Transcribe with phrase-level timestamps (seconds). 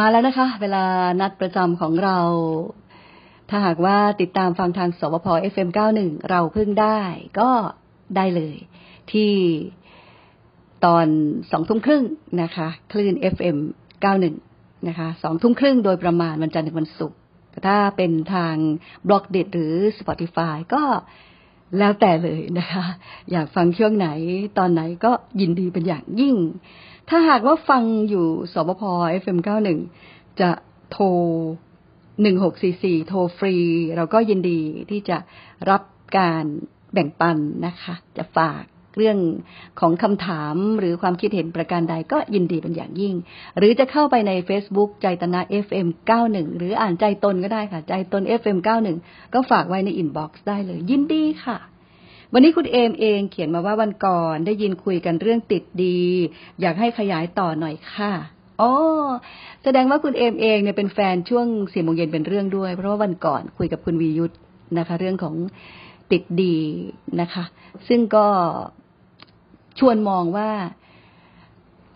[0.00, 0.84] มาแล้วนะคะ เวลา
[1.20, 2.18] นัดประจำของเรา
[3.50, 7.00] ถ้าหากว่าติดตามฟังทางสวพ FM91 เราเพิ่งได้
[7.40, 7.50] ก็
[8.16, 8.56] ได้เลย
[9.12, 9.32] ที่
[10.84, 11.06] ตอน
[11.50, 12.04] สองทุ่มครึ่ง
[12.42, 13.56] นะคะ คลื่น FM
[14.22, 17.18] 91 นะคะสองทุ่มครึ่งโดยประมาณวันจันทร์ถึงวันศุกร์
[17.66, 18.56] ถ้าเป็นทาง
[19.08, 20.82] บล็อกเด็ดหรือ Spotify ก็
[21.78, 22.84] แล้วแต่เลยนะคะ
[23.30, 24.08] อยากฟังช่วงไหน
[24.58, 26.36] ตอนไหนก็ยินดีเป็นอย่างยิ่ง
[27.08, 28.82] ถ้าหากว่าฟังอยู่สวพ
[29.22, 29.78] FM91
[30.40, 30.50] จะ
[30.90, 31.06] โทร
[32.24, 33.56] 1644 โทรฟรี
[33.96, 35.18] เราก็ยินดีที่จะ
[35.70, 35.82] รับ
[36.18, 36.44] การ
[36.92, 38.64] แบ่งปันนะคะ จะฝาก
[38.96, 39.18] เรื่อง
[39.80, 43.14] ของคำถามหรือความคิดเห็นประการใดก็ยินดีเป็นอย่างยิ่ง
[43.58, 48.88] หรือจะเข้าไปใน Facebook ใจตน FM91 หรืออ่านใจตนก็ได้ค่ะ ใจตน FM91
[49.34, 51.58] ก็ฝากไว้ใน inbox ได้เลย ยินดีค่ะ
[52.32, 56.00] วันนี้คุณเอมเองเขียนมาว่าวันก่อนได้ยินคุยกันเรื่องติดดี
[56.60, 58.12] อยากให้ขยายต่อหน่อยค่ะ
[58.60, 58.72] อ๋อ
[59.64, 64.34] แสดงว่าคุณเอมเองเนี่ยเป็นแฟนช่วงสี่โมงเย็นเป็นเรื่องด้วย เพราะว่าวันก่อนคุยกับคุณวียุทธ
[64.78, 65.34] นะคะ เรื่องของ
[66.12, 66.56] ติดดี
[67.20, 67.44] นะคะ
[67.88, 68.26] ซึ่งก็
[69.78, 70.48] ชวนมองว่า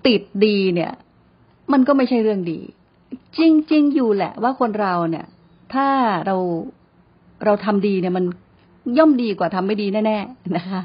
[0.06, 0.92] ติดดีเนี่ย
[1.72, 2.60] มันก็ไม่ใช่เรื่องดี
[3.38, 3.40] จ
[3.72, 5.26] ริง ๆ อยู่แหละ ว่าคนเราเนี่ย
[5.74, 5.88] ถ้า
[6.26, 6.36] เรา
[7.44, 8.24] เราทำดีเนี่ย มัน
[8.98, 10.82] ย่อมดีกว่าทำไม่ดีแน่ๆนะคะ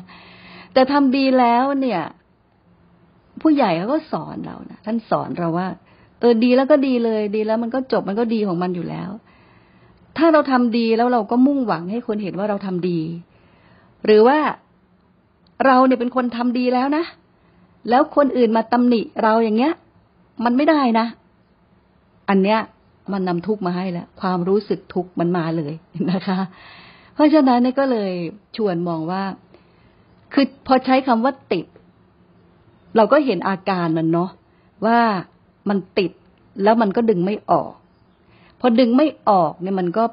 [0.74, 2.02] แต่ทำดีแล้วเนี่ย
[3.42, 5.68] ผู้ใหญ่เขาก็สอนเรานะท่านสอนเราว่า
[6.20, 9.10] เออดีแล้วก็ดีเลย ดีแล้วมันก็จบมันก็ดีของมันอยู่แล้ว
[10.18, 13.00] ถ้าเราทำดีแล้วเราก็มุ่งหวังให้คนเห็นว่าเราทำดี
[14.06, 14.38] หรือว่า
[15.66, 17.06] เราเนี่ยเป็นคนทำดีแล้วนะ
[17.90, 19.74] แล้วคนอื่นมาตำหนิเราอย่างเงี้ย
[20.46, 21.06] มันไม่ได้นะ
[22.30, 22.60] อันเนี้ย
[23.12, 25.74] มันนำทุกมาให้แล้วความรู้สึกทุกมันมาเลย
[26.12, 26.40] นะคะ
[27.14, 28.12] เพราะฉะนั้นนี่ก็เลย
[28.56, 29.24] ชวนมองว่า
[30.34, 31.66] คือพอใช้คำว่าติด
[32.96, 34.30] เราก็เห็นอาการมันเนาะ
[34.86, 35.00] ว่า
[35.70, 36.12] มันติด
[36.64, 37.72] แล้วมันก็ดึงไม่ออก
[38.60, 40.04] พอดึงไม่ออกเนี่ยมันก็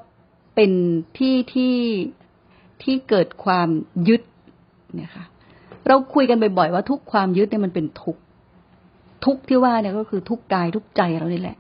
[0.55, 0.73] เป็น
[1.19, 1.77] ที่ที่
[2.83, 3.69] ที่เกิดความ
[4.09, 4.23] ยึด
[4.95, 5.25] เนี่ยค่ะ
[5.89, 8.17] เราคุยกันบ่อยๆว่าทุกความยึดเนี่ยมันเป็นทุก
[9.25, 11.57] ทุกที่ว่าเนี่ยก็คือทุกกายทุกใจเรานี่แหละ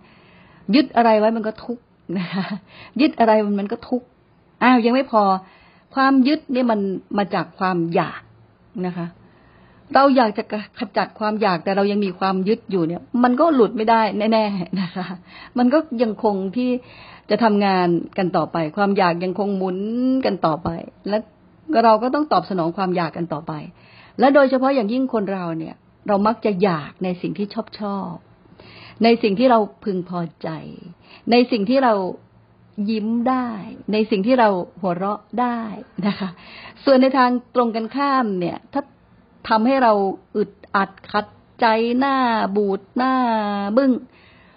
[0.74, 1.78] ยึดอะไรไว้มันก็ทุก
[2.18, 2.44] นะคะ
[3.00, 4.02] ยึดอะไรมันมันก็ทุก
[4.62, 5.22] อ้าวยังไม่พอ
[5.94, 6.80] ความยึดเนี่ยมัน
[7.18, 8.20] มาจากความอยาก
[8.86, 9.06] นะคะ
[9.94, 10.42] เราอยากจะ
[10.78, 14.00] ขจัดความอยากแต่เรายังมีความยึดอยู่เนี่ย มันก็หลุดไม่ได้
[14.32, 15.06] แน่ๆนะคะ
[15.58, 16.70] มันก็ยังคงที่
[17.30, 17.88] จะทำงาน
[18.18, 19.78] กันต่อไป ความอยากยังคงหมุน
[20.26, 20.68] กันต่อไป
[21.08, 21.18] และ
[21.84, 23.52] เราก็ต้องตอบสนองความอยากกันต่อไป
[24.18, 25.74] และโดยเฉพาะอย่างยิ่งคนเราเนี่ย
[26.08, 28.14] เรามักจะอยากในสิ่งที่ชอบชอบ
[29.04, 30.48] ในสิ่งที่เราพึงพอใจ
[31.30, 31.94] ในสิ่งที่เรา
[32.90, 33.48] ยิ้มได้
[33.92, 34.48] ในสิ่งที่เรา
[34.80, 35.60] หัวเราะได้
[36.06, 36.28] นะคะ
[36.84, 38.82] ส่วนในทางตรงกันข้ามเนี่ย ถ้า
[39.48, 39.92] ทำให้เรา
[40.36, 41.26] อึดอัดขัด
[41.60, 41.66] ใจ
[41.98, 42.16] หน้า
[42.56, 43.14] บูดหน้า
[43.76, 43.92] บึง้ง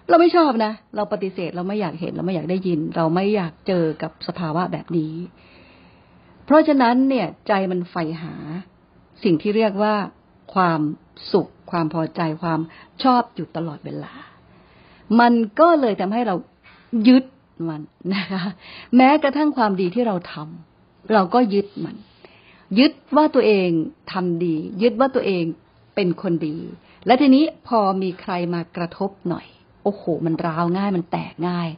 [0.10, 5.14] เราไม่ชอบนะ เราปฏิเสธเราไม่อยากเห็นเราไม่อยากได้ยิน เราไม่อยากเจอกับสภาวะแบบนี้
[6.46, 8.36] เพราะฉะนั้นเนี่ย ใจมันใฝ่หา
[9.26, 9.96] สิ่งที่เรียกว่า
[10.54, 10.82] ความ
[11.32, 12.60] สุข ความพอใจความ
[13.04, 14.14] ชอบอยู่ตลอดเวลา
[15.20, 16.36] มันก็เลยทำให้เรา
[17.08, 17.24] ยึด
[17.70, 17.82] มัน
[18.14, 18.44] นะคะ
[18.96, 21.96] แม้กระทั่งความดีที่เราทำเราก็ยึดมัน
[22.80, 23.70] ยึดว่าตัวเอง
[24.12, 25.44] ทำดี ยึดว่าตัวเอง
[25.96, 26.56] เป็นคนดี
[27.06, 29.46] และทีนี้พอมีใครมากระทบหน่อย
[29.84, 31.70] โอ้โห มันร้าวง่าย มันแตกง่าย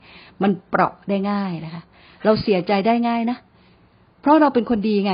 [0.44, 1.84] มันเปราะได้ง่ายนะคะ
[2.24, 3.38] เราเสียใจได้ง่ายนะ
[4.22, 5.14] เพราะเราเป็นคนดีไง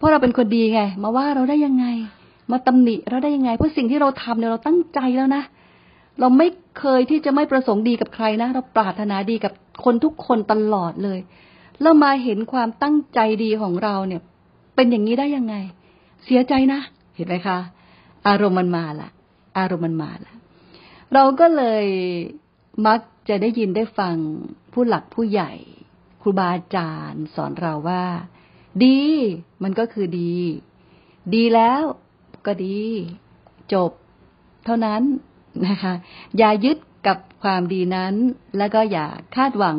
[0.00, 1.86] เพราะเราเป็นคนดีไง มาว่าเราได้ยังไง
[2.52, 5.42] มาตำหนิเราได้ยังไง เพราะสิ่งที่เราทำเนี่ยเราตั้งใจแล้วนะ
[6.20, 9.52] เราไม่เคยที่จะไม่ประสงค์ดีกับใครนะ เราปรารถนาดีกับ
[9.84, 11.18] คนทุกคนตลอดเลย
[11.82, 14.22] แล้วมาเห็นความตั้งใจดีของเราเนี่ย
[14.74, 15.54] เป็นอย่างนี้ได้ยังไง
[16.24, 16.80] เสียใจนะ
[17.16, 17.58] เห็นไหมคะ
[18.28, 19.10] อารมณ์มันมาละ
[19.58, 20.32] อารมณ์มันมาละ
[21.14, 21.84] เราก็เลย
[22.86, 24.16] มักจะได้ยินได้ฟัง
[24.72, 25.52] ผู้หลักผู้ใหญ่
[26.22, 28.04] ครูบาอาจารย์สอนเราว่า
[28.84, 29.00] ดี
[29.62, 30.34] มันก็คือดี
[31.34, 31.82] ดีแล้ว
[32.46, 32.78] ก็ดี
[33.72, 33.90] จบ
[34.64, 35.02] เท่านั้น
[35.66, 35.94] นะคะ
[36.38, 38.14] อย่ายึดกับความดีนั้น
[38.58, 39.06] แล้วก็อย่า
[39.36, 39.78] คาดหวัง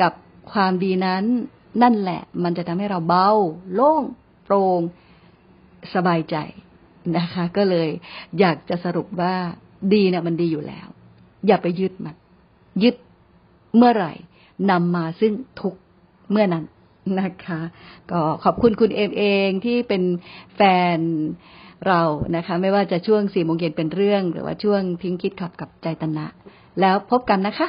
[0.00, 0.12] กับ
[0.52, 1.24] ความดีนั้น
[1.82, 3.30] นั่นแหละ มันจะทำให้เราเบา
[3.74, 4.02] โล่ง
[4.44, 4.80] โปร่ง
[5.94, 6.36] สบายใจ
[7.16, 7.88] นะคะ ก็เลย
[8.38, 9.34] อยากจะสรุปว่า
[9.92, 10.88] ดีเนี่ยมันดีอยู่แล้ว
[11.46, 12.16] อย่าไปยึดมัน
[12.82, 12.94] ยึด
[13.76, 14.12] เมื่อไหร่
[14.70, 15.74] นำมาซึ่งทุก
[16.30, 16.64] เมื่อนั้น
[17.20, 17.60] นะคะ
[18.10, 20.02] ก็ขอบคุณคุณเอมเองที่เป็น
[20.56, 20.60] แฟ
[20.96, 20.98] น
[21.86, 22.00] เรา
[22.36, 26.26] นะคะ ไม่ว่าจะช่วงสี่โมงเย็นเป็นเรื่อง หรือว่าช่วงพิงคิดขับกับใจตนะ
[26.80, 27.68] แล้วพบกันนะคะ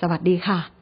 [0.00, 0.75] สวัสดีค่ะ